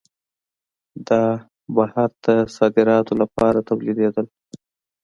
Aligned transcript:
دا 1.07 1.23
د 1.39 1.41
بهر 1.75 2.09
ته 2.23 2.33
صادراتو 2.55 3.13
لپاره 3.21 3.65
تولیدېدل. 3.69 4.25